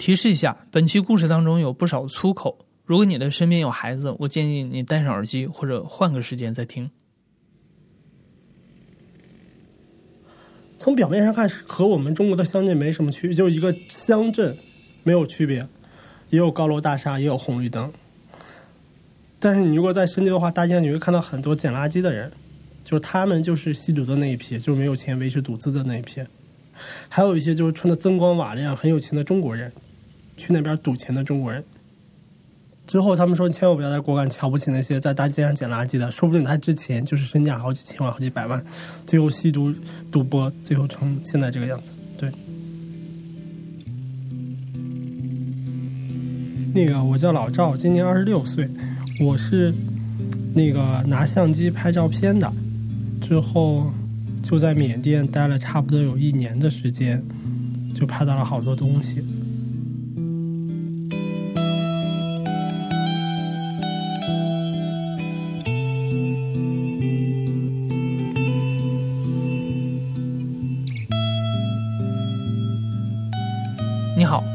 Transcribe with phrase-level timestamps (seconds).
[0.00, 6.90] 提示一下，本期故事当中有不少粗口，如果你的身边有孩子，我建议你戴上耳机或者换个时间再听。
[10.78, 14.56] 从表面上看，和我们中国的乡镇没什么区别，就一个乡镇，
[15.02, 15.68] 没有区别，
[16.30, 17.92] 也有高楼大厦，也有红绿灯。
[19.38, 22.32] 但是你如果在深圳的话，大街上你会看到很多捡垃圾的人，
[22.84, 26.22] 就是他们就是吸毒的那一批，就是没有钱维持赌资的那一批，
[27.10, 29.70] 还有一些就是穿的锃光瓦亮、很有钱的中国人，
[30.40, 31.62] 去那边赌钱的中国人。
[32.86, 38.64] 之后他们说，千万不要在果敢瞧不起那些在大街上捡垃圾的，说不定他之前就是身价好几千万、好几百万，
[39.06, 39.72] 最后吸毒、
[40.10, 41.92] 赌博，最后成现在这个样子。
[42.18, 42.28] 对，
[46.74, 48.68] 那个我叫老赵，今年二十六岁，
[49.20, 49.72] 我是
[50.52, 52.52] 那个拿相机拍照片的，
[53.20, 53.92] 之后
[54.42, 57.22] 就在缅甸待了差不多有一年的时间，
[57.94, 59.22] 就拍到了好多东西。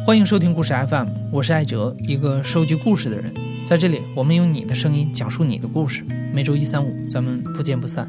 [0.06, 3.34] 欢迎收听故事 FM，我是艾哲，一个收集故事的人。
[3.66, 6.06] 在这里，我们用你的声音讲述你的故事。
[6.32, 8.08] 每周一、三、五，咱们不见不散。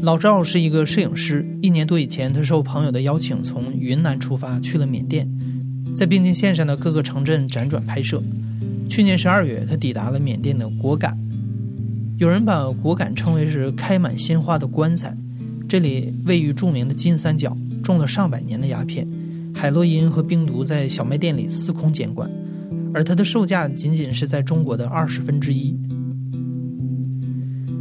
[0.00, 5.30] 老赵是一个摄影师，一年多以前，他受朋友的邀请，从云南出发去了缅甸，
[5.94, 8.20] 在边境线上的各个城镇辗转拍摄。
[8.90, 11.16] 去年十二月，他抵达了缅甸的果敢。
[12.18, 15.16] 有人把果敢称为是开满鲜花的棺材，
[15.68, 17.56] 这里位于著名的金三角。
[17.84, 19.08] 种了上百年的鸦片，
[19.58, 22.30] 海洛因和冰毒在小卖店里司空见惯，
[22.94, 25.76] 而它的售价仅仅是在中国的二十分之一。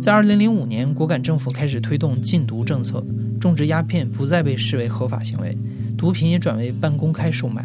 [0.01, 3.05] 在二零零五年，果敢政府开始推动禁毒政策，
[3.39, 5.55] 种植鸦片不再被视为合法行为，
[5.95, 7.63] 毒品也转为半公开售卖。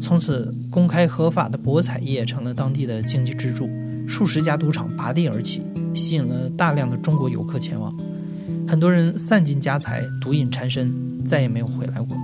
[0.00, 3.70] 从此，公开合法的博彩业成了当地的经济支柱，
[4.08, 5.62] 数十家赌场拔地而起，
[5.94, 7.96] 吸引了大量的中国游客前往。
[8.66, 10.92] 很多人散尽家财，毒瘾缠身，
[11.24, 12.16] 再也没有回来过。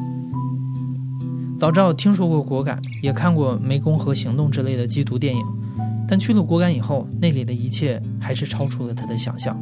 [1.60, 5.44] 老赵听说过果敢，也看过《湄公河行动》之类的缉毒电影，
[6.08, 9.54] 但去了果敢以后，那里的一切还是超出了他的想象。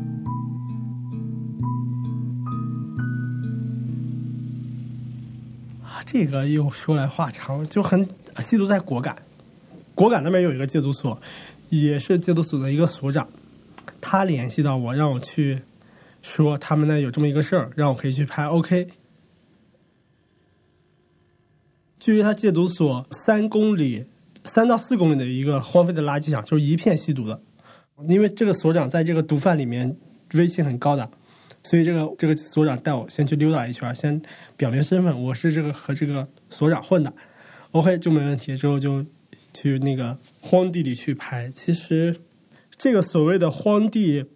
[5.83, 8.09] 啊，这个又说来话长，就很
[8.39, 9.17] 吸毒在果敢，
[9.97, 11.21] 果敢那边有一个戒毒所，
[11.69, 13.27] 也是戒毒所的一个所长，
[14.01, 15.63] 他联系到我，让我去。
[16.21, 18.45] 说他们那有这么一个事儿，让我可以去拍。
[18.47, 18.89] OK，
[21.99, 24.07] 距离他戒毒所三公里、
[24.45, 27.43] 三到四公里的一个荒废的垃圾场，就是一片吸毒的。
[28.09, 29.97] 因为这个所长在这个毒贩里面
[30.35, 31.11] 威信很高的，
[31.63, 34.23] 所以这个这个所长带我先去溜达一圈，先
[34.57, 37.13] 表明身份，我是这个和这个所长混的。
[37.73, 39.05] OK 就没问题，之后就
[39.53, 41.51] 去那个荒地里去拍。
[41.51, 42.21] 其实
[42.77, 44.27] 这个所谓的荒地。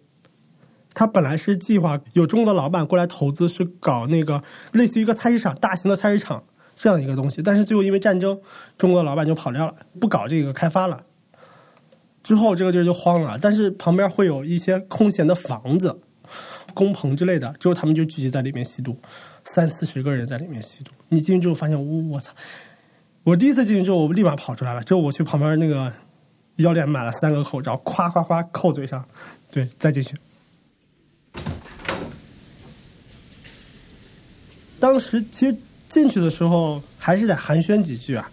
[0.95, 6.43] 他本来是计划有中国的老板过来投资，是搞那个类似于一个菜市场、大型的菜市场
[6.75, 7.41] 这样一个东西。
[7.41, 8.39] 但是最后因为战争，
[8.77, 11.03] 中国的老板就跑掉了，不搞这个开发了。
[12.23, 15.99] 之后这个地儿就荒了，但是旁边会有一些空闲的房子、
[16.73, 17.53] 工棚之类的。
[17.59, 18.97] 之后他们就聚集在里面吸毒，
[19.43, 20.91] 三四十个人在里面吸毒。
[21.09, 22.31] 你进去之后发现，我操！
[23.23, 24.81] 我第一次进去之后，我立马跑出来了。
[24.83, 25.91] 之后我去旁边那个
[26.55, 29.05] 药店买了三个口罩，夸夸夸扣嘴上，
[29.51, 30.15] 对，再进去。
[34.79, 35.55] 当时其实
[35.93, 38.27] 进去的时候还是得寒暄几句啊，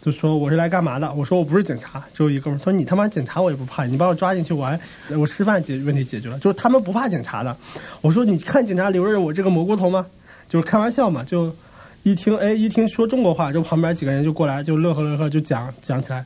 [0.00, 1.12] 就说我是来干嘛的？
[1.12, 2.02] 我说我不是警察。
[2.14, 4.66] 之后一哥们说你他妈警察我也不怕，你把我抓进去我
[5.10, 6.38] 我吃饭解问题解决了。
[6.38, 7.54] 就是他们不怕警察的。
[8.00, 10.06] 我说你看警察留着我这个蘑菇头吗？
[10.48, 11.22] 就是开玩笑嘛。
[11.22, 11.54] 就
[12.04, 16.24] 一听哎一听说中国话，就旁边几个人就过来就乐呵乐呵就讲讲起来。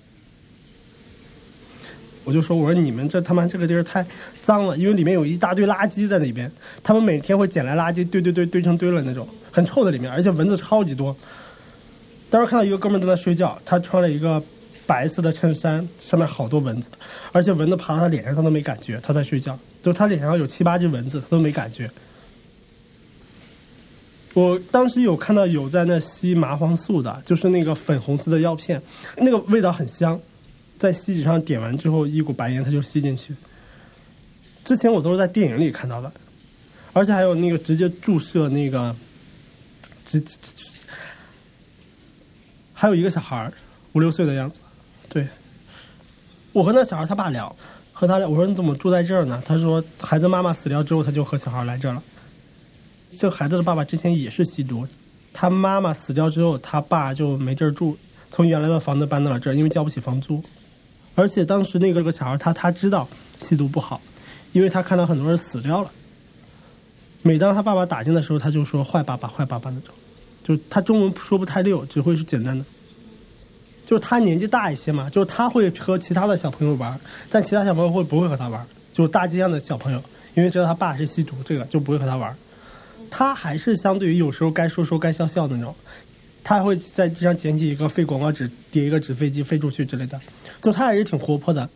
[2.22, 4.06] 我就说，我说你们这他妈这个地儿太
[4.40, 6.48] 脏了，因为里面有一大堆垃圾在那边，
[6.84, 11.14] 他们每天会捡来垃圾堆堆堆堆成堆了那种，很臭的里面，而且蚊子超级多。
[12.30, 14.42] 当时看到一个哥们在睡觉，他穿了一个
[14.86, 16.90] 白色的衬衫，上面好多蚊子，
[17.30, 21.90] 而且蚊子爬到他脸上他都没感觉，他在睡觉，就他脸上有七八只蚊子他都没感觉。
[24.34, 28.80] 我当时有看到有在那吸麻黄素的，就是那个粉红色的药片，
[29.18, 30.18] 那个味道很香。
[30.78, 33.32] 在锡纸上点完之后，一股白烟它就吸进去。
[34.64, 36.10] 之前我都是在电影里看到的，
[36.92, 38.96] 而且还有那个直接注射那个，
[40.06, 40.66] 这这这，
[42.72, 43.52] 还有一个小孩儿
[43.92, 44.60] 五六岁的样子，
[45.08, 45.26] 对。
[46.52, 47.54] 我和那小孩他爸聊，
[47.92, 49.42] 和他聊，我说你怎么住在这儿呢？
[49.46, 52.02] 他说孩子妈妈死掉之后，他就和小孩来这儿了。
[53.18, 54.86] 这个孩子的爸爸之前也是吸毒，
[55.32, 57.96] 他妈妈死掉之后，他爸就没地儿住，
[58.30, 60.42] 从原来的房子搬到了这儿，因为交不起房租。
[61.14, 63.08] 而且当时那个个小孩，他他知道
[63.40, 64.00] 吸毒不好，
[64.52, 65.90] 因为他看到很多人死掉了。
[67.22, 69.94] 每当他爸爸打进的时候，他就说“坏爸爸，坏爸爸”那种，
[70.42, 72.64] 就他中文说不太溜，只会是简单的。
[73.86, 76.98] 就是他年纪大一些嘛，就是他会和其他的小朋友玩，
[77.30, 78.66] 但其他小朋友会不会和他玩？
[78.92, 80.02] 就大街上的小朋友，
[80.34, 82.34] 因为知道他爸是吸毒，这个就不会和他玩。
[83.10, 85.74] 他还是相对于有时候该说说该笑笑那种，
[86.42, 90.20] 他会在地上捡起一个废广告纸，叠一个纸飞机飞出去之类的，
[90.60, 91.68] 就他还是挺活泼的。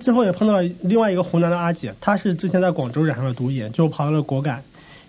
[0.00, 4.62] 之后也碰到了另外一个湖南的阿姐，她是之前在广州染上了毒瘾，就跑到了果敢，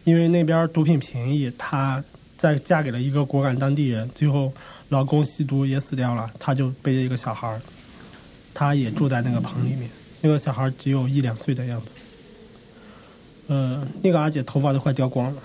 [0.03, 2.03] 因为那边毒品便宜，她
[2.37, 4.51] 再嫁给了一个果敢当地人，最后
[4.89, 7.61] 老公吸毒也死掉了，她就背着一个小孩儿，
[8.53, 9.89] 她也住在那个棚里面，
[10.21, 11.95] 那个小孩只有一两岁的样子。
[13.47, 15.41] 呃，那个阿姐头发都快掉光了。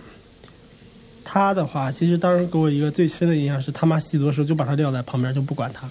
[1.25, 5.89] 她的话，其实当时给我一个最深的印象是，他妈吸毒的时候就把她撂在旁边，就不管她，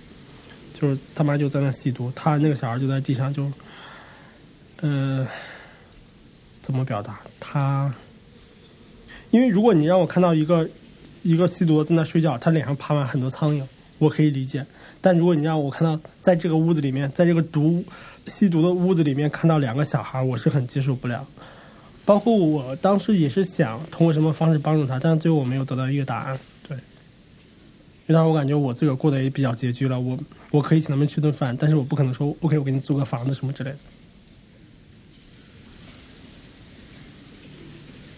[0.81, 3.51] 就是他妈就在那吸毒，他那个小孩就在地上就，
[4.81, 5.28] 呃，
[6.63, 7.19] 怎么表达？
[7.39, 7.94] 他，
[9.30, 10.68] 因为如果你让我看到一个
[11.22, 13.62] 一个吸毒的在那睡觉，他脸上爬满很多苍蝇，
[14.00, 14.66] 我可以理解。
[15.00, 17.83] 但如果你让我看到在这个屋子里面，在这个毒
[18.25, 21.28] 吸毒的屋子里面看到两个小孩，我是很接受不了。
[22.06, 26.39] 包括我当时也是想通过什么方式帮助他，但是最后我没有得到一个答案。
[28.11, 30.17] 对，因为当时我感觉我自个儿过得也比较拮据了，我
[30.51, 33.77] 我可以请他们吃顿饭，但是我不可能说 OK，我给你租个房子什么之类的。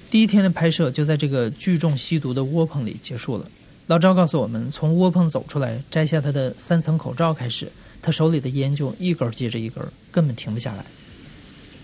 [0.09, 3.49] 第一天的拍摄就在这个聚众吸毒的窝棚里结束了。
[3.87, 10.85] 老赵告诉我们，从窝棚走出来，摘下他的三层口罩开始，他手里的烟就一根接着一根，根本停不下来。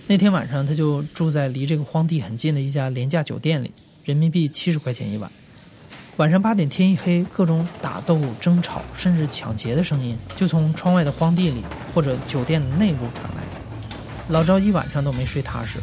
[0.07, 3.71] 那天晚上，他就住在离这个荒地很近的一家廉价酒店里，
[4.05, 5.31] 人民币七十块钱一晚。
[6.19, 11.63] 晚上八点，天一黑，各种打斗、争吵，甚至抢劫的声音就从窗外的荒地里
[11.93, 13.43] 或者酒店内部传来。
[14.27, 15.79] 老赵一晚上都没睡踏实。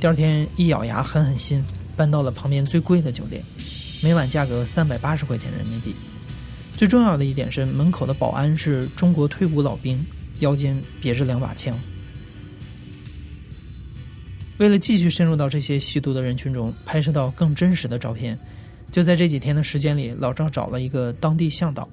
[0.00, 1.62] 第二天一咬牙，狠狠心，
[1.98, 3.42] 搬到了旁边最贵的酒店，
[4.02, 5.94] 每晚价格三百八十块钱人民币。
[6.74, 10.02] 最重要的一点是，门口的保安是中国退伍老兵，
[10.40, 11.78] 腰间别着两把枪。
[14.56, 18.36] 为了继续深入到这些吸毒的人群中，拍摄到更真实的照片，
[18.98, 21.88] 就在这几天的时间里，老赵找了一个当地向导。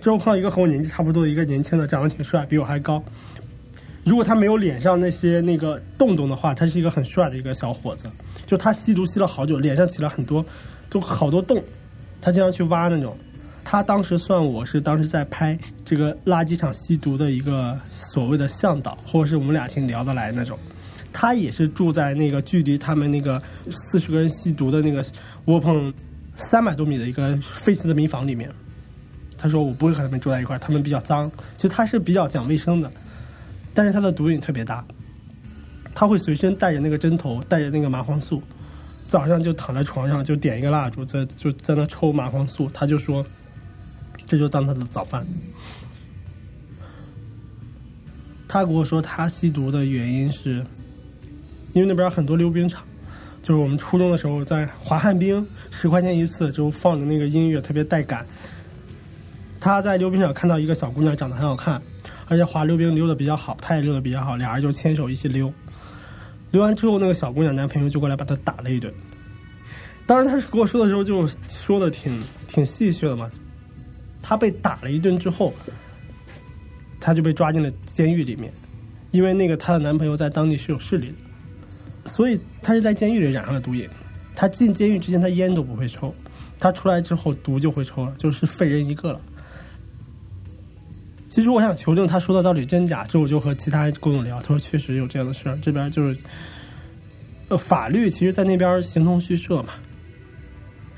[0.00, 3.02] 之后碰到一个和我年纪差不多的一个年轻的，长得挺帅，比我还高。
[4.04, 8.06] 如果他没有脸上那些那个洞洞的话，他是一个很帅的一个小伙子。
[8.46, 10.46] 就他吸毒吸了好久，脸上起了很多，
[10.88, 11.60] 都好多洞，
[12.20, 13.18] 他经常去挖那种。
[13.64, 20.56] 他当时算我是当时在拍这个垃圾场吸毒的一个所谓的向导，或者是我们俩挺聊得来那种。
[21.18, 25.02] 他也是住在那个距离他们那个四十个人吸毒的那个
[25.46, 25.90] 窝棚
[26.36, 28.52] 三百多米的一个废弃的民房里面。
[29.38, 31.30] 他说我不会和他们住在一块，他们比较脏。
[31.56, 32.92] 其实他是比较讲卫生的，
[33.72, 34.84] 但是他的毒瘾特别大。
[35.94, 38.42] 他会随身带着那个针头，带着那个麻黄素，
[39.08, 42.70] 早上就躺在床上就点一个蜡烛，在就在那抽麻黄素。
[42.74, 43.24] 他就说。
[44.28, 45.24] 这就当他的早饭。
[48.48, 50.66] 他跟我说，他吸毒的原因是，
[51.76, 52.82] 因为那边很多溜冰场，
[53.42, 58.24] 就是我们初中的时候在滑旱冰，十块钱一次，就放着那个音乐特别带感。
[59.60, 61.82] 他在溜冰场看到一个小姑娘长得很好看，
[62.28, 65.52] 而且滑溜冰溜的比较好，他也溜的比较好，俩人就牵手一起溜。
[66.50, 68.90] 溜完之后，那个小姑娘男朋友就过来把她打了一顿。
[70.06, 73.30] 当时他跟我说的时候，就说的挺挺戏谑的嘛。
[74.22, 75.52] 她被打了一顿之后，
[76.98, 78.50] 她就被抓进了监狱里面，
[79.10, 81.14] 因为那个她的男朋友在当地是有势力的，
[82.06, 83.88] 所以他是在监狱里染上了毒瘾。
[84.34, 86.14] 他进监狱之前，他烟都不会抽，
[86.58, 89.20] 他出来之后毒就会抽了，就是废人一个了。
[91.28, 96.18] 其实我想求证他说的到底真假，之后我就和其他工友聊，他说确实有这样的事儿，这边就是，
[97.48, 99.74] 呃，法律其实在那边形同虚设嘛。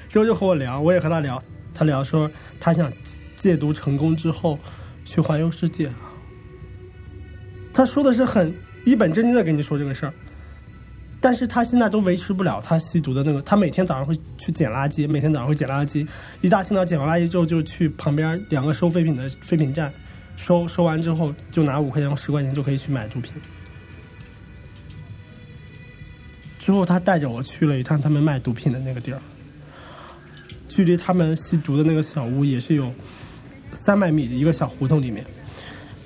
[0.09, 1.43] 之后就和我聊，我也和他聊，
[1.75, 2.93] 他聊说他想。
[3.38, 4.59] 戒毒成功之后，
[5.05, 5.88] 去环游世界。
[7.73, 8.53] 他说的是很
[8.85, 10.12] 一本正经的跟你说这个事儿，
[11.21, 13.43] 但是他现在都维持不了他吸毒的那个。
[13.43, 16.07] 他每天早上会去捡垃圾，每天早上会捡垃圾，
[16.41, 19.93] 一大清早捡完垃圾之后，就去旁边两个收废品的废品站
[20.37, 23.33] 收，收完之后就拿五块钱或十块钱就可以去买毒品。
[26.59, 29.21] 之后他带着我去了一趟他们卖毒品的那个地儿，
[30.69, 32.93] 距离他们吸毒的那个小屋也是有。
[33.75, 35.23] 三百米的一个小胡同里面，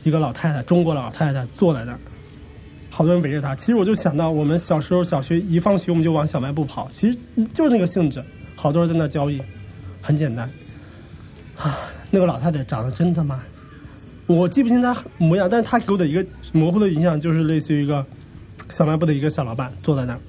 [0.03, 1.99] 一个老太太，中国老太太坐在那儿，
[2.95, 3.57] 好多人围着他。
[3.57, 7.19] 其实我就想到，我们小时候小学一放学我们就往小卖部跑，其实
[7.55, 8.23] 就是那个性质，
[8.55, 9.41] 好多人在那交易，
[10.03, 10.49] 很简单。
[11.57, 11.79] 啊，
[12.11, 13.41] 那个老太太长得真他妈，
[14.27, 18.05] 我记不清她模样，但是她给我的一个模糊的印象就是类似于一个
[18.69, 20.21] 小卖部的一个小老板坐在那儿，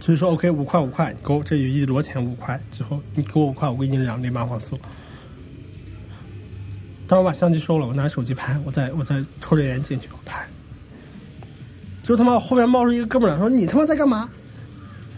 [0.00, 4.78] 就是说 OK 五块五块，给我这有一摞钱五块，之后你给我五块，我给你两粒麻黄素。
[7.08, 10.46] 当我把相机收了，我拿手机拍，我再我再抽着烟进去我拍。
[12.06, 14.28] 就他妈后面冒出一个哥们儿来说：“你他妈在干嘛？”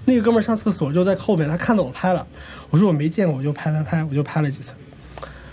[0.07, 2.26] 那个哥们儿上厕所就在后面，他看到我拍了，
[2.71, 4.73] 我说我没见过，我就拍拍拍，我就拍了几次。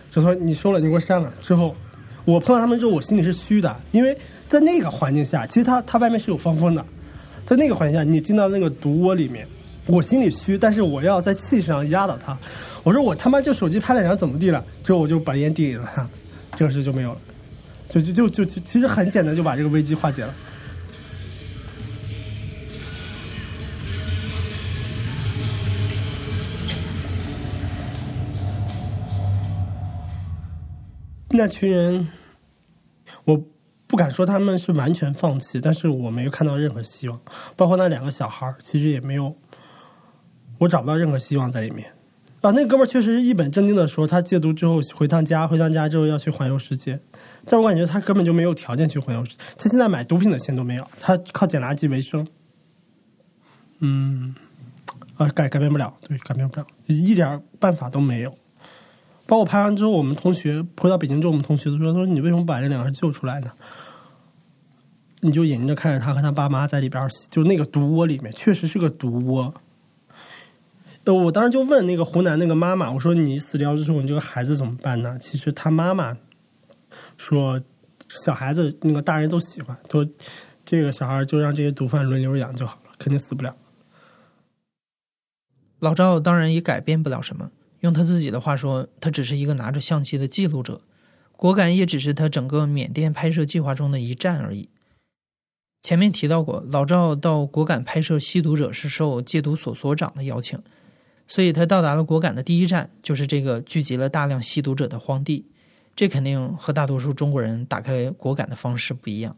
[0.09, 1.29] 就说你收了，你给我删了。
[1.43, 1.75] 之后
[2.23, 6.85] 我碰到他们之后，我心里是虚的，因为在那个环境下，其实他他外面是有防风的，
[7.43, 9.45] 在那个环境下，你进到那个毒窝里面，
[9.87, 12.37] 我心里虚，但是我要在气势上压倒他。
[12.81, 14.63] 我说我他妈就手机拍了，然后怎么地了？
[14.85, 16.07] 之后我就把烟递给了他。
[16.55, 17.17] 这个事就没有了，
[17.89, 20.33] 就就就就其实很简单，就把这个危机化解了。
[31.35, 32.07] 那群人，
[33.25, 33.43] 我
[33.87, 37.19] 不敢说他们是完全放弃，但是我没有看到任何希望。
[37.55, 39.35] 包括那两个小孩其实也没有，
[40.59, 41.91] 我找不到任何希望在里面。
[42.41, 46.99] 啊，那哥们儿确实是一本正经的说，他戒毒之后回趟家，回趟家之后要去环游世界。
[47.43, 49.23] 但我感觉他根本就没有条件去环游，
[49.57, 52.27] 他现在买毒品的钱都没有，他靠捡垃圾为生。
[53.79, 54.35] 嗯，
[55.15, 58.37] 啊，改改变不了，对，改变不了，一点办法都没有。
[59.27, 63.51] 包括拍完之后，我们同学回到北京之后，我们同学都说：“说你为什么把这两个人救出来呢？”
[65.21, 69.51] 你就眼睁睁看着他和他爸妈在里边，就那个毒窝里面，确实是个毒窝。
[71.05, 75.17] 呃，我当时就问那个湖南那个妈妈，我说你死掉之后，你这个孩子怎么办呢？
[75.19, 76.15] 其实他妈妈
[77.17, 77.59] 说，
[78.09, 80.07] 小孩子那个大人都喜欢，都
[80.63, 83.55] 这个小孩就让这些毒贩轮流养就好了，肯定死不了。
[85.79, 87.49] 老赵当然也改变不了什么，
[87.85, 90.81] 用他自己的话说，他只是一个拿着相机的记录者，
[91.37, 94.69] 果敢也只是他整个缅甸拍摄计划中的一站而已。
[95.83, 100.59] 前面提到过，老赵到果敢拍摄吸毒者是受戒毒所所长的邀请。
[101.27, 105.45] 所以他到达了果敢的第一站，就是这个聚集了大量吸毒者的荒地。
[105.95, 109.37] 这肯定和大多数中国人打开果敢的方式不一样。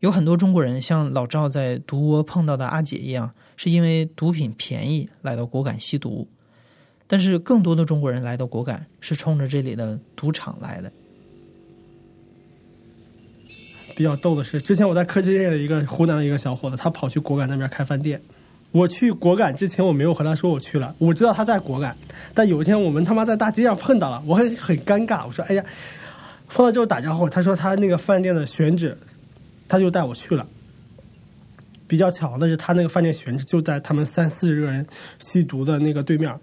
[0.00, 6.28] 有很多中国人像老赵在毒窝碰到的阿姐一样，是因为毒品便宜来到果敢吸毒。
[7.12, 10.90] 但是更多的中国人来到果敢是冲着这里的赌场来的。
[13.94, 18.18] 比较逗的是，之前我在科技认识一个湖南的一个小伙子，他跑去果敢那边开饭店。
[18.70, 20.94] 我去果敢之前，我没有和他说我去了。
[20.96, 21.94] 我知道他在果敢，
[22.32, 25.26] 但有一天我们他妈在大街上碰到了，我很很尴尬。
[25.26, 25.62] 我说：“哎呀，
[26.48, 28.96] 碰到之后打招呼。”他说他那个饭店的选址，
[29.68, 30.48] 他就带我去了。
[31.86, 34.86] 比较巧的是，他那个饭店选址就在他们三四十个人
[35.18, 36.34] 吸毒的那个对面，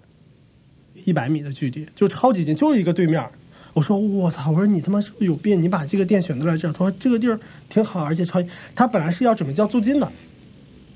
[1.04, 3.24] 一百米的距离，就超级近，就一个对面。
[3.72, 4.50] 我说：“我操！
[4.50, 5.62] 我说你他妈是不是有病？
[5.62, 7.38] 你把这个店选在这？”他说：“这个地儿
[7.68, 8.42] 挺好，而且超……
[8.74, 10.10] 他本来是要准备交租金的。”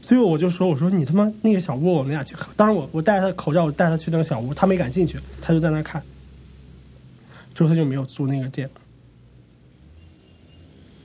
[0.02, 2.34] 所以我就说，我说你他妈那个小屋，我们俩去。
[2.56, 6.02] 当然我我戴他口罩，我带他去那个小屋，他没敢进去，他就在那看。
[7.54, 8.68] 之后他就没有租那个店。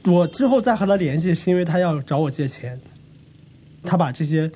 [0.06, 2.82] 我之后再和他联系，是因为他要找我借钱。
[3.84, 4.52] 他把这些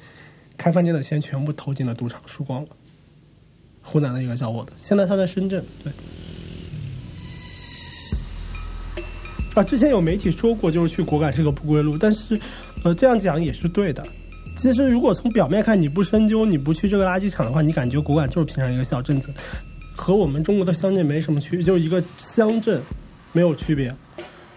[0.58, 2.70] 开饭店的钱全部投进了赌场，输光了。
[3.84, 5.64] 湖南的一个小伙子，现在他在深圳。
[5.84, 5.94] 对。
[9.54, 12.40] 啊，之前有媒体说过，就是去果敢是个不归路，但是，
[12.84, 14.04] 呃，这样讲也是对的。
[14.56, 19.32] 其实，如果从表面看，你不深究，你不去这个垃圾场的话，你感觉果敢就是平常一个小镇子，
[19.96, 22.82] 和我们中国的乡镇没什么区别，就一个乡镇，
[23.32, 23.96] 没有区别，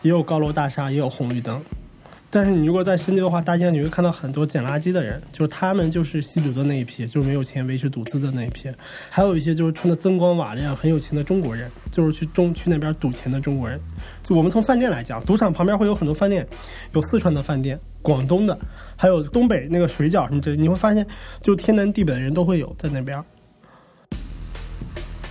[0.00, 1.61] 也有高楼大厦，也有红绿灯。
[2.28, 8.68] 但是你如果在深圳的话，大街上你会看到很多捡垃圾的人，就是他们就是吸毒的那一批，就是没有钱维持赌资的那一批，
[9.09, 13.80] 还有一些就是穿的锃光瓦亮、很有钱的中国人，就是去中去那边赌钱的中国人。
[14.23, 16.47] 就我们从饭店来讲，赌场旁边会有很多饭店，
[16.92, 18.59] 有四川的饭店、广东的，
[18.97, 21.06] 还有东北那个水饺什么这，你会发现
[21.40, 23.23] 就天南地北的人都会有在那边。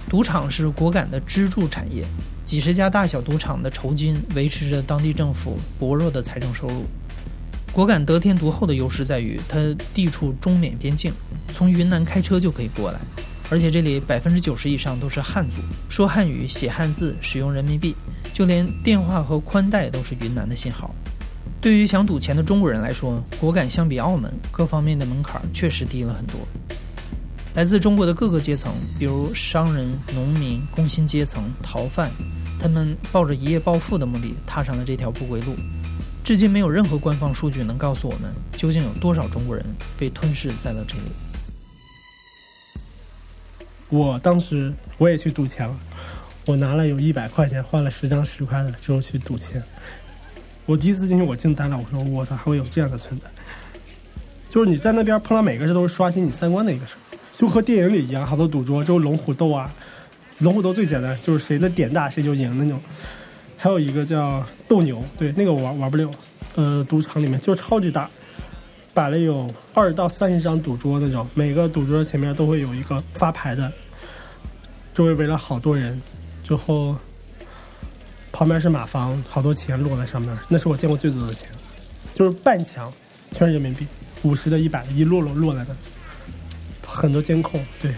[0.10, 2.04] 赌场是果敢的支柱产业。
[2.46, 6.86] 几十家大小赌场的酬金维持着当地政府薄弱的财政收入。
[7.74, 9.58] 果敢得天独厚的优势在于，它
[9.94, 11.12] 地处中缅边境，
[11.54, 13.00] 从云南开车就可以过来，
[13.50, 15.58] 而且这里百分之九十以上都是汉族，
[15.90, 17.96] 说汉语、写汉字、使用人民币，
[18.32, 20.94] 就连电话和宽带都是云南的信号。
[21.60, 26.36] 对于想赌钱的中国人来说，果敢相比澳门各方面的门槛确实低了很多。
[27.56, 32.12] 来自中国的各个阶层，比如商人、农民、工薪阶层、逃犯，
[32.60, 35.56] 他们抱着一夜暴富的目的，踏上了这条不归路。
[36.22, 39.64] 至今没有任何官方数据能告诉我们究竟有多少中国人
[39.98, 41.04] 被吞噬在了这里。
[43.88, 45.80] 我当时我也去赌钱了，
[46.46, 49.64] 我拿了有一百块钱，换了十张十块的之后去赌钱。
[50.66, 53.28] 我第一次进去，我惊呆了，我说我操，还会有这样的存在？
[54.50, 56.96] 就是你在那边碰到每个人都是刷新你三观的一个事
[57.38, 59.70] 就和电影里一样，好多赌桌，就龙虎斗啊，
[60.38, 62.80] 龙虎斗最简单，就是谁的点大谁就赢那种。
[63.58, 66.10] 还有一个叫斗牛，对，那个我玩玩不了。
[66.56, 68.10] 呃，赌场里面就超级大，
[68.94, 73.70] 摆了有二到三十张赌桌那种，每个赌桌前面都会有一个发牌的，
[74.94, 76.01] 周围围了好多人，
[76.42, 76.96] 之后
[78.32, 81.50] 旁边是马房，好多钱落在上面，那是我见过最多的钱，
[82.13, 82.89] 就是半墙
[83.32, 83.86] 全是人民币，
[84.24, 85.75] 五十的、一百的，一摞摞落在那，
[86.86, 87.63] 很多监控。
[87.82, 87.92] 对，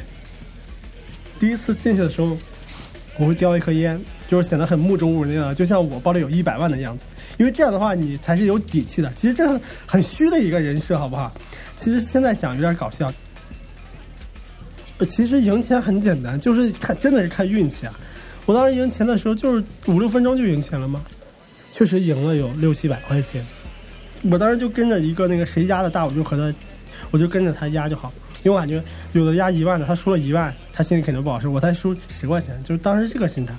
[1.39, 2.37] 第一次进去的时候，
[3.19, 3.99] 我会叼一颗烟。
[4.27, 7.05] 就是显得很目中无人的，就像我包里有一百万的样子，
[7.37, 9.09] 因为这样的话你才是有底气的。
[9.13, 11.33] 其实这很虚的一个人设，好不好？
[11.77, 13.09] 其实现在想有点搞笑。
[15.07, 17.97] 其实赢钱很简单，就是看真的是看运气啊。
[18.45, 21.01] 我当时赢钱的时候，就是五六分钟就赢钱了嘛，
[21.71, 23.45] 确实赢了有六七百块钱。
[24.29, 26.53] 我当时就跟着一个那个谁家的大，我就和他，
[27.11, 28.11] 我就跟着他压就好。
[28.43, 31.49] 因为我感觉有的压一万的，他输了一万，他心里肯定不好受。
[31.49, 33.53] 我才输十块钱，就是当时这个心态。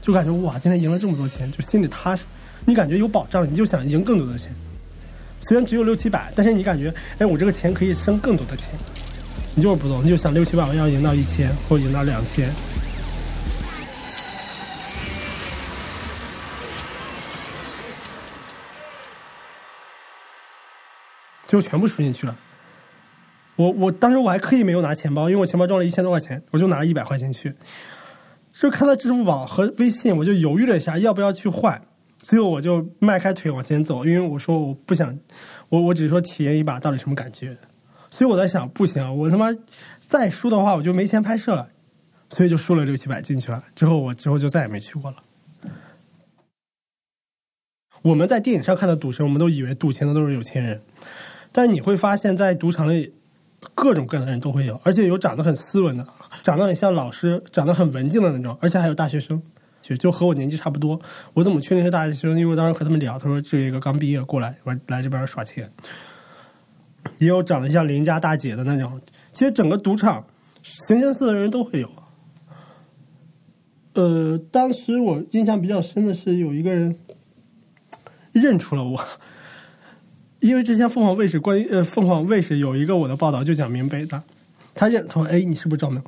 [0.00, 2.24] 就感觉哇，今天赢了这么多钱，就心里踏实。
[2.64, 4.52] 你感觉有保障，你就想赢更多的钱。
[5.40, 8.70] 虽然只有六七百，但是你感觉，哎，我这个钱可以生更多的钱。
[9.54, 12.48] 你就是不懂，你就想六七百，我要赢到一千，或者赢到两千，
[21.46, 22.36] 就全部输进去了。
[23.56, 27.54] 我我当时我还刻意没有拿钱包，因为我钱包装了一千多块钱，我就拿了一百块钱去。
[28.50, 31.82] 就看到支付宝和微信，我就犹豫了一下，要不要去换。
[32.18, 35.18] 最后我就迈开腿往前走，因为我说我不想，
[35.68, 37.56] 我我只是说体验一把到底什么感觉。
[38.10, 39.48] 所以我在想，不行，我他妈
[39.98, 41.68] 再输的话，我就没钱拍摄了。
[42.30, 43.62] 所以就输了六七百进去了。
[43.74, 45.16] 之后我之后就再也没去过了。
[48.02, 50.80] 我们在电影上看的赌神，我们都以为赌钱的都是有钱人，
[51.52, 53.14] 但是你会发现在赌场里。
[53.74, 56.06] 各种各样的人都会有，而且有长得很斯文的，
[56.42, 59.42] 长得很像老师，长得很文静的那种，而且还有大学生，
[59.80, 61.00] 就就和我年纪差不多。
[61.34, 62.30] 我怎么确定是大学生？
[62.38, 65.70] 因为我当时和他们聊，他说这一个刚毕业过来，来来这边耍钱。
[67.18, 69.00] 也有长得像邻家大姐的那种。
[69.32, 70.24] 其实整个赌场
[70.62, 71.90] 形形色色的人都会有。
[73.94, 76.96] 呃，当时我印象比较深的是有一个人
[78.32, 79.04] 认出了我。
[80.42, 84.20] 因为之前凤凰卫视关于呃凤凰卫视有一个我的报道就讲明北的，
[84.74, 86.02] 他认他说哎你是不是赵明？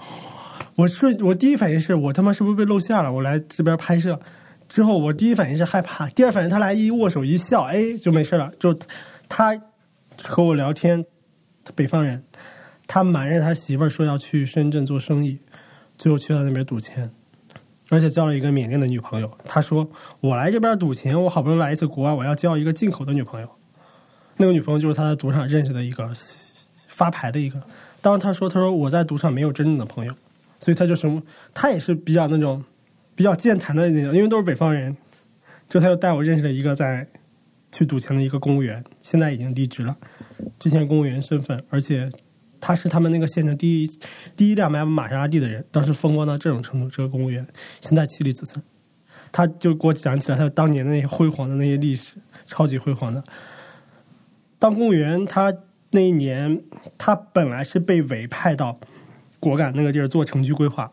[0.75, 3.13] 我是我第一反应是我他妈是不是被露馅了？
[3.13, 4.21] 我来这边拍摄
[4.69, 8.51] 之后，我第一反应是害怕，第二反应他来一握手一笑，哎就没事了。
[8.59, 8.77] 就
[9.29, 9.57] 他
[10.21, 11.05] 和我聊天，
[11.77, 12.25] 北方人，
[12.89, 15.39] 他瞒着他媳妇儿说要去深圳做生意，
[15.97, 17.09] 最后去到那边赌钱，
[17.89, 19.31] 而且交了一个缅甸的女朋友。
[19.45, 23.49] 他说我来这边赌钱，我好不容易来一次国外，我要交一个进口的女朋友。
[24.37, 26.11] 那个女朋友就是他在赌场认识的一个
[26.89, 27.63] 发牌的一个，
[28.01, 30.15] 当时他说：“他说我在赌场没有真正的朋友，
[30.59, 32.65] 所以他就什么，他也是比较那种
[33.15, 34.97] 比较健谈的那种，因为都是北方人。
[35.67, 37.09] 就他就带我认识了一个在
[37.73, 39.97] 去赌钱的一个公务员，现在已经离职了，
[40.59, 42.09] 之前公务员身份，而且
[42.61, 43.89] 他是他们那个县城第一
[44.37, 47.45] 第一辆买玛莎拉蒂的人，当时风光到这种程度，这个公务员
[47.81, 48.63] 现在妻离子散，
[49.33, 52.17] 他就给我讲起来他当年的那些辉煌的那些历史，
[52.47, 53.25] 超级辉煌的。”
[54.65, 55.53] 当公务员，他
[55.91, 56.65] 那一年，
[56.97, 58.81] 他本来是被委派到
[59.39, 60.91] 果敢那个地儿做城区规划。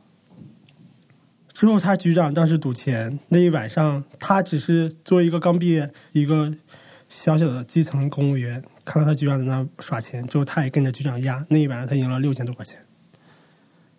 [1.53, 6.53] 之后，他局长当时赌钱，那一晚上，他只是作为一个刚毕业、一个
[7.07, 11.45] 小小的基层公务员，看到他局长在那耍钱，之后他也跟着局长压。
[11.47, 12.77] 那一晚上，他赢了六千多块钱，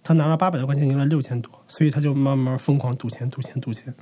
[0.03, 3.95] 他拿了八百多块钱，赢了六千多，所以他就慢慢疯狂赌钱，赌钱，赌钱。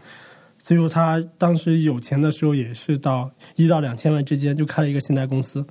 [0.63, 5.67] 最后，他当时有钱的时候也是到一到两千万之间，就开了一个信贷公司。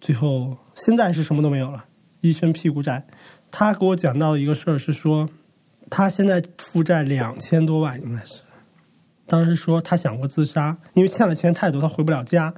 [0.00, 1.84] 最后，现在是什么都没有了，
[2.22, 3.06] 一身屁股债。
[3.50, 5.28] 他给我讲到一个事儿是说，
[5.90, 8.42] 他现在负债两千多万，应该是。
[9.26, 12.54] 当时说他想过自杀，因为欠了钱太多，他回不了家。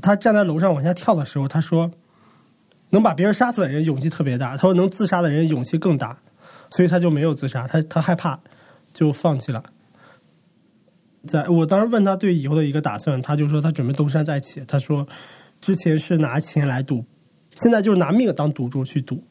[0.00, 1.90] 他站在楼上往下跳的时候，他说，
[2.90, 6.20] 能把别人杀死的人勇气特别大，他说能自杀的人勇气更大，
[6.70, 8.38] 所以他就没有自杀，他他害怕。
[8.98, 9.62] 就放弃了。
[11.24, 14.60] 在我当时问他对以后的一个打算，他就说他准备东山再起。
[14.66, 15.06] 他说，
[15.60, 17.04] 之前是拿钱来赌，
[17.54, 19.22] 现在就是拿命当赌注去赌。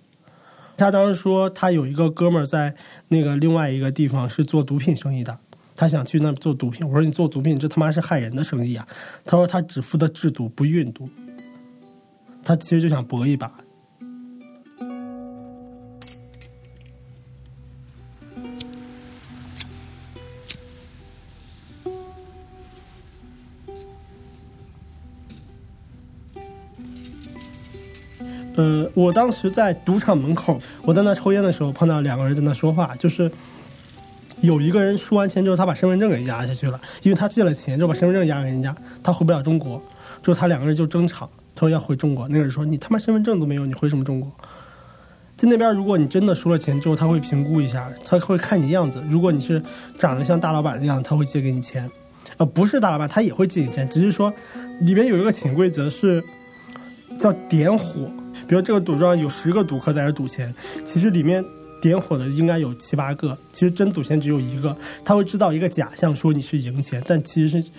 [0.77, 2.73] 他当时说他有一个哥们儿在
[3.09, 5.37] 那个另外一个地方是做毒品生意的，
[5.75, 6.87] 他想去那做毒品。
[6.87, 8.87] 我说你做毒品，这他妈是害人的生意啊！
[9.25, 11.09] 他说他只负责制毒，不运毒。
[12.41, 13.51] 他其实就想搏一把。
[28.57, 33.31] 呃，我当时在赌场门口，我在那抽烟的时候，碰到两个人在那说话，就是
[34.41, 39.79] 有一个人输完钱之后，他把身份证给压下去了，因为他借了钱，就把身份证压给人家，他回不了中国，
[40.23, 44.31] 之后他两个人就争吵，他说要回中国，那个人说你他妈身份证都没有，你回什么中国？
[45.35, 49.61] 在那边，如果你真的输了钱之后，他会评估一下，他会看你样子，如果你是
[49.99, 51.87] 长得像大老板那样，他会借给你钱，
[52.37, 54.33] 呃，不是大老板，他也会借你钱，只是说
[54.81, 56.23] 里边有一个潜规则是
[57.19, 58.09] 叫点火。
[58.47, 60.53] 比如这个赌桌上有十个赌客在这赌钱，
[60.85, 61.43] 其实里面
[61.81, 64.75] 点火的应该有七八个，其实真赌钱只有一个。
[65.03, 67.69] 他会制造一个假象，说你是赢钱，但其实是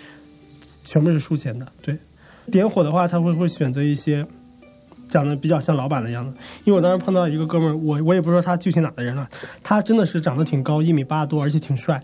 [0.83, 1.67] 全部是输钱的。
[1.81, 1.97] 对，
[2.51, 4.25] 点火的话，他会会选择一些
[5.07, 6.37] 长得比较像老板的样子。
[6.65, 9.27] 因为我当时碰到一个哥们儿，我我也不说他具体哪的人了，
[9.63, 12.01] 他真的是长得挺高，一米八多，而且挺帅，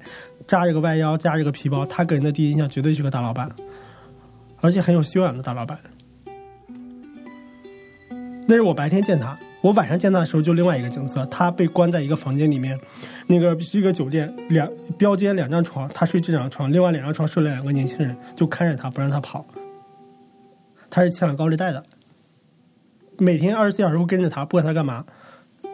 [0.47, 3.49] 扎着个外腰，夹着个皮包，他给人的第一印象绝对是个大老板，
[4.59, 5.77] 而且很有修养的大老板。
[8.47, 11.25] 那是我白天见他，我晚上见他的时候就另外一个景色。
[11.25, 12.79] 他被关在一个房间里面，
[13.27, 19.45] 那个是一个酒店，两标间两张床，他睡这张床，另外两张床睡了两个年轻人，就看着他不让他跑。
[20.89, 21.83] 他是欠了高利贷的，
[23.17, 25.03] 每天二十四小时会跟着他，不管他干嘛。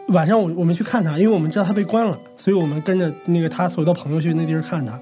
[0.08, 4.98] 晚上我我们去看他，因为我们知道他被关了，所以我们跟着那个他所有的朋友去那地儿看他。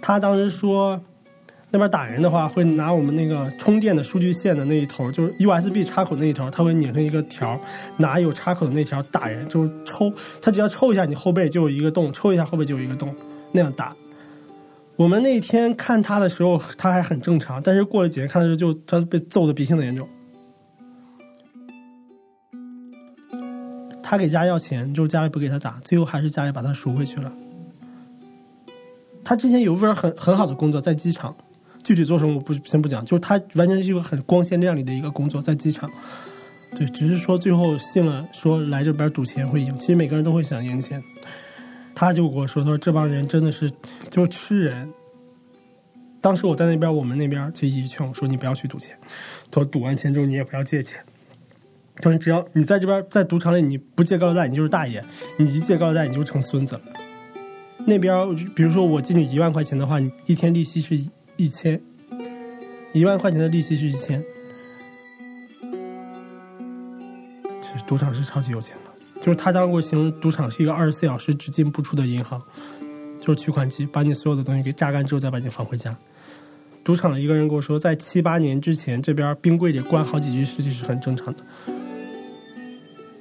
[0.00, 1.00] 他当时说。
[1.74, 7.60] 那边打人的话，会拿我们那个充电的数据线的那一头，就是 USB 插口那一头，他会拧成一个条，
[7.96, 13.12] 拿有插口的那条打人，就是抽，他只要抽一下你后背就有一个洞，抽一下后背就有一个洞，
[13.50, 13.92] 那样打。
[14.94, 20.08] 我们那天看他的时候，他还很正常，但是过了几天看的时候，就他被揍的鼻青脸肿。
[24.00, 27.32] 他给家要钱，就是家里不给他打，最后还是家里把他赎回去了。
[29.24, 31.34] 他之前有一份很很好的工作，在机场。
[31.84, 35.88] 具体做什么我不先不讲，就是他完全是一个很光鲜亮丽的一个工作，在机场，
[36.74, 41.00] 对，只是说最后信了说来这边赌钱会赢，其实每个人都会想赢钱。
[41.94, 43.70] 他就跟我说，他说这帮人真的是
[44.10, 44.90] 就是吃人。
[46.20, 48.98] 当时我在那边，我们那边就一直劝我说你不要去赌钱，
[49.50, 50.98] 他说赌完钱之后你也不要借钱，
[51.96, 55.04] 他说只要你在这边在赌场里你不借高利贷你就是大爷，
[55.38, 56.82] 你一借高利贷你就成孙子了。
[57.86, 60.98] 那边比如说我借你一万块钱的话，你一天利息是。
[61.36, 61.80] 一千，
[62.92, 64.22] 一万块钱的利息是一千。
[67.60, 72.40] 其实赌场是超级有钱的，就是他当过形容赌场是一个二十四小时只进不出的银行，
[73.20, 75.96] 就是取款机，把你所有的东西给榨干之后再把你放回家。
[76.84, 81.44] 赌场的一个人跟我说，在七八年之前，这边冰柜里关好几具尸体是很正常的。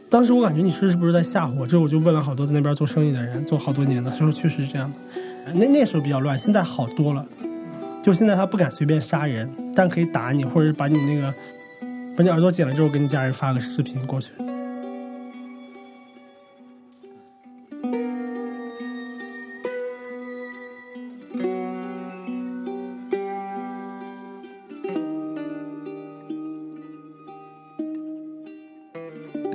[0.10, 1.66] 当时我感觉你是是不是在吓唬我？
[1.66, 5.00] 之后我就问了好多在那边做生意的人，做好多年的，他说确实是这样的。
[5.54, 7.26] 那那时候比较乱，现在好多了。
[8.04, 11.34] 就现在，他不敢随便杀人，但可以打你，或者是把你那个
[12.18, 14.34] 把你耳朵剪了之后，给你家人发个视频过去。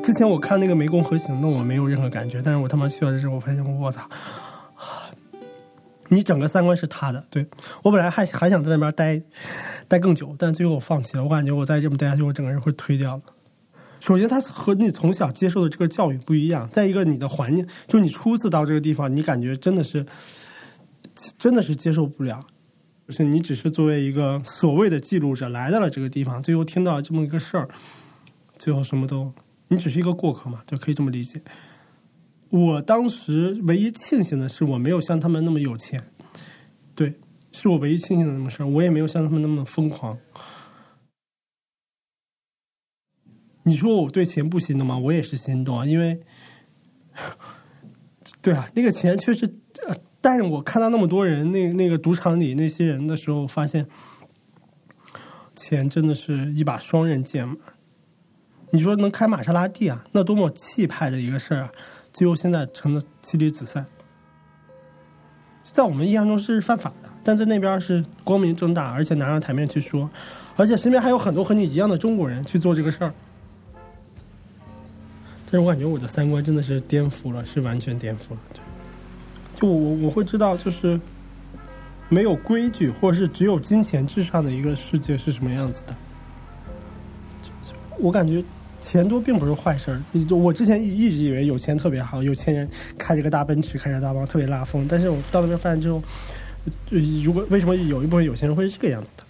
[0.02, 4.08] 之前我看那个《湄公河行动》，我没有任何感觉，但是我他妈去了之后，我发现我操！
[6.08, 7.46] 你整个三观是他的，对
[7.82, 9.20] 我本来还还想在那边待
[9.86, 11.24] 待更久，但最后我放弃了。
[11.24, 13.22] 我感觉我再这么待下去，我整个人会推掉了。
[14.00, 20.06] 首先，他和你从小接受的这个教育不一样；再一个，你的环境，就是你初次到这个地方，你感觉真的是
[21.36, 22.40] 真的是接受不了。
[23.06, 27.68] 就是你只是作为一个所谓的记录者来到了这个地方，最后听到这么一个事儿，
[28.58, 29.32] 最后什么都，
[29.68, 31.40] 你只是一个过客嘛，就可以这么理解。
[32.50, 36.02] 我当时唯一庆幸的是，我没有像他们那么有钱，
[36.94, 37.14] 对，
[37.52, 38.66] 是我唯一庆幸的那么事儿。
[38.66, 40.18] 我也没有像他们那么疯狂。
[43.64, 44.96] 你说我对钱不心动吗？
[44.96, 46.22] 我也是心动啊，因为，
[48.40, 49.58] 对啊，那个钱确实，
[50.22, 53.86] 但是我看到那么多人，那那个赌场里那些人的时候，发现，
[55.54, 57.56] 钱真的是一把双刃剑嘛。
[58.70, 61.72] 你说能开玛莎拉蒂啊，那多么气派的一个事儿啊！
[62.12, 63.86] 最后现在成了妻离子散，
[65.62, 70.08] 在我们印象中是犯法的，但在那边是光明正大，而且拿上台面去说，
[70.56, 73.14] 而且身边还有很多和你一样的中国人去做这个事儿。
[75.50, 78.38] 但是我感觉我的三观真的是颠覆了，是完全颠覆了。
[79.54, 81.00] 就我我会知道，就是
[82.08, 85.96] 没有规矩，或者是只有金钱至上的一个世界是什么样子的。
[87.98, 88.44] 我感觉
[88.80, 90.00] 钱多并不是坏事儿。
[90.34, 94.86] 我之前一一直以为有钱特别好，有钱人开着个大奔驰，开着大包，特别拉风。
[94.88, 96.02] 但是我到那边发现之后，
[97.24, 99.24] 如果为什么有一部分有钱人会是这个样子的？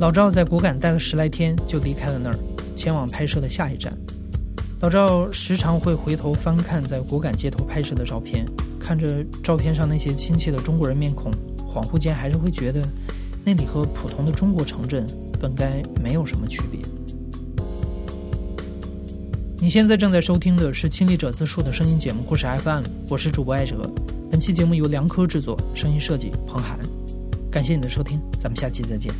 [0.00, 2.38] 老赵在果敢待了十来天，就离开了那儿，
[2.74, 3.92] 前往拍摄的下一站。
[4.80, 8.46] 老赵时常会回头翻看在果敢街头拍摄的照片，
[8.78, 11.30] 看着照片上那些亲切的中国人面孔，
[11.68, 12.82] 恍惚间还是会觉得，
[13.44, 15.06] 那里和普通的中国城镇
[15.40, 16.80] 本该没有什么区别。
[19.58, 23.78] 你现在正在收听的是亲历者自述的声音节目《故事 FM》，我是主播艾哲。
[24.30, 26.78] 本期节目由梁科制作，声音设计彭涵。
[27.50, 29.12] 感谢你的收听，咱们下期再见。